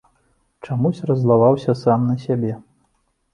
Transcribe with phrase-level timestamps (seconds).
[0.67, 2.55] Чамусь раззлаваўся сам на сябе.